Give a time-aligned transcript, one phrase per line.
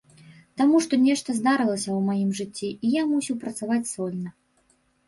[0.61, 4.39] Таму што нешта здарылася ў маім жыцці і я мусіў працаваць сольна.